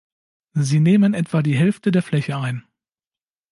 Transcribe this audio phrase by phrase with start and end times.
[0.55, 2.63] Sie nehmen etwa die Hälfte der Fläche ein.